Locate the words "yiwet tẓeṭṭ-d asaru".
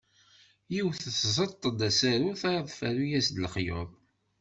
0.73-2.31